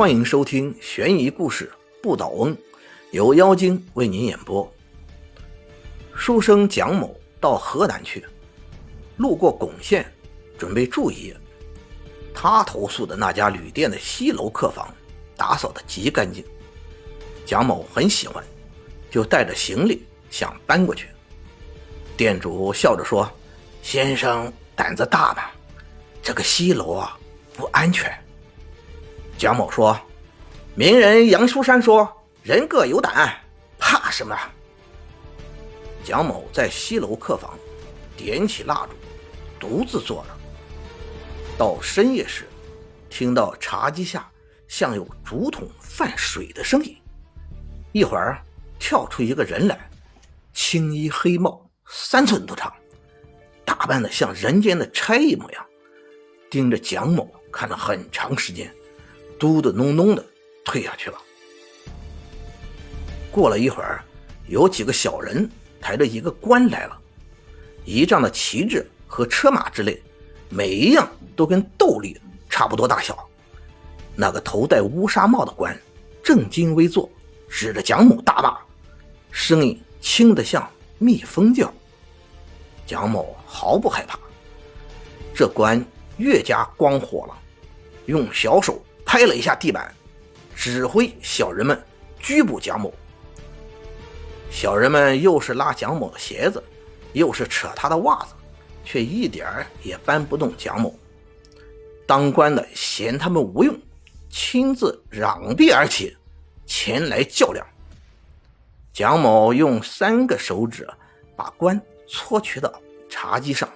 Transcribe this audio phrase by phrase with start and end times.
[0.00, 1.70] 欢迎收听悬疑故事
[2.02, 2.56] 《不倒翁》，
[3.10, 4.66] 由妖精为您演播。
[6.14, 8.24] 书生蒋某到河南去，
[9.18, 10.10] 路过巩县，
[10.56, 11.36] 准备住一夜。
[12.32, 14.88] 他投宿的那家旅店的西楼客房
[15.36, 16.42] 打扫的极干净，
[17.44, 18.42] 蒋某很喜欢，
[19.10, 21.08] 就带着行李想搬过去。
[22.16, 23.30] 店主笑着说
[23.84, 25.52] ：“先生胆子大吧，
[26.22, 27.18] 这个西楼啊
[27.52, 28.10] 不安全。”
[29.40, 29.98] 蒋某说
[30.76, 32.06] ：“名人杨书山说，
[32.42, 33.34] 人各有胆，
[33.78, 34.38] 怕什么？”
[36.04, 37.58] 蒋某在西楼客房
[38.18, 38.92] 点起蜡烛，
[39.58, 40.36] 独自坐着。
[41.56, 42.46] 到深夜时，
[43.08, 44.30] 听到茶几下
[44.68, 46.94] 像有竹筒泛水的声音。
[47.92, 48.42] 一会儿，
[48.78, 49.88] 跳出一个人来，
[50.52, 52.70] 青衣黑帽，三寸多长，
[53.64, 55.64] 打扮的像人间的差役模样，
[56.50, 58.70] 盯着蒋某看了很长时间。
[59.40, 60.22] 嘟嘟哝哝的
[60.66, 61.18] 退下去了。
[63.32, 64.04] 过了一会儿，
[64.46, 67.00] 有几个小人抬着一个官来了，
[67.86, 70.02] 仪仗的旗帜和车马之类，
[70.50, 73.26] 每一样都跟斗笠差不多大小。
[74.14, 75.74] 那个头戴乌纱帽的官
[76.22, 77.08] 正襟危坐，
[77.48, 78.58] 指着蒋某大骂，
[79.30, 80.68] 声音轻得像
[80.98, 81.72] 蜜蜂叫。
[82.84, 84.18] 蒋某毫不害怕，
[85.34, 85.82] 这官
[86.18, 87.34] 越加光火了，
[88.04, 88.84] 用小手。
[89.10, 89.92] 拍了一下地板，
[90.54, 91.76] 指挥小人们
[92.20, 92.94] 拘捕蒋某。
[94.52, 96.62] 小人们又是拉蒋某的鞋子，
[97.12, 98.34] 又是扯他的袜子，
[98.84, 100.96] 却一点儿也搬不动蒋某。
[102.06, 103.76] 当官的嫌他们无用，
[104.30, 106.16] 亲自攘臂而起，
[106.64, 107.66] 前来较量。
[108.92, 110.88] 蒋某用三个手指
[111.34, 112.72] 把官搓取到
[113.08, 113.68] 茶几上，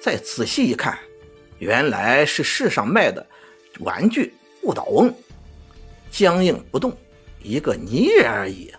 [0.00, 0.96] 再仔细一看，
[1.58, 3.26] 原来是市上卖的
[3.80, 4.32] 玩具。
[4.64, 5.14] 不倒翁，
[6.10, 6.96] 僵硬不动，
[7.42, 8.72] 一个泥人而已。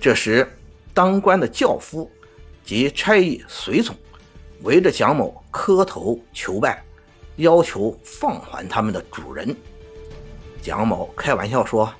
[0.00, 0.44] 这时，
[0.92, 2.10] 当官的轿夫
[2.64, 3.94] 及差役随从
[4.62, 6.82] 围着蒋某磕头求拜，
[7.36, 9.54] 要求放还他们的主人。
[10.60, 11.92] 蒋某开玩笑说：“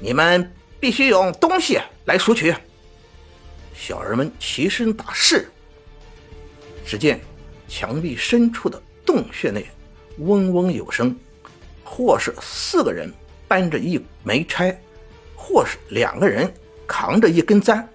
[0.00, 0.50] 你们
[0.80, 2.54] 必须用东西来赎取。”
[3.76, 5.48] 小人们齐声答是。
[6.86, 7.20] 只见
[7.68, 9.66] 墙壁深处的洞穴内，
[10.18, 11.14] 嗡嗡有声。
[11.94, 13.12] 或是四个人
[13.46, 14.74] 搬着一枚钗，
[15.36, 16.50] 或是两个人
[16.86, 17.86] 扛着一根簪。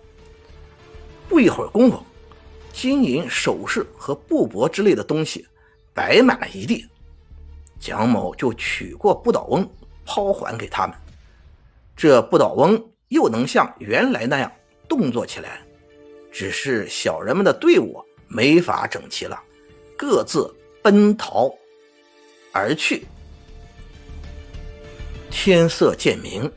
[1.27, 1.99] 不一会儿功夫，
[2.71, 5.47] 金银首饰和布帛之类的东西
[5.95, 6.85] 摆满了一地。
[7.79, 9.67] 蒋某就取过不倒翁，
[10.05, 10.95] 抛还给他们。
[11.95, 14.51] 这不倒翁又能像原来那样
[14.87, 15.59] 动作起来，
[16.31, 19.41] 只是小人们的队伍没法整齐了，
[19.97, 21.51] 各自奔逃
[22.51, 23.07] 而去。
[25.39, 26.51] 天色渐明，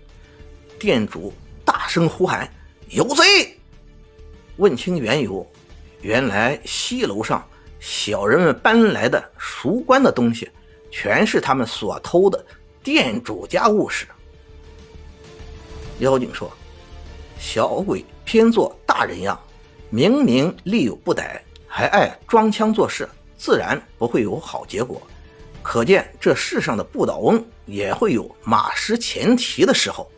[0.78, 1.30] 店主
[1.66, 2.50] 大声呼喊
[2.88, 3.22] ：“有贼！”
[4.56, 5.46] 问清缘由，
[6.00, 7.46] 原来西楼上
[7.78, 10.50] 小人们搬来的赎官的东西，
[10.90, 12.42] 全是他们所偷的
[12.82, 14.06] 店主家务事。
[15.98, 16.50] 妖精说
[17.38, 19.38] ：“小鬼偏做大人样，
[19.90, 25.00] 明明力有不逮，还爱装腔作势，自然不会有好结果。
[25.62, 30.10] 可见这世上的不倒翁。”也会有马失前蹄的时候。